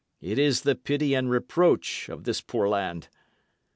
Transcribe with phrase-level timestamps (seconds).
[0.19, 3.07] It is the pity and reproach of this poor land."